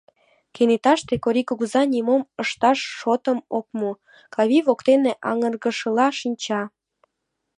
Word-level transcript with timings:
Кенеташте 0.55 1.13
Корий 1.23 1.47
кугыза 1.47 1.81
нимом 1.93 2.21
ышташат 2.41 2.91
шотым 2.97 3.39
ок 3.57 3.67
му: 3.79 3.91
Клавий 4.33 4.63
воктене 4.67 5.11
аҥыргышыла 5.29 6.07
шинча. 6.19 6.61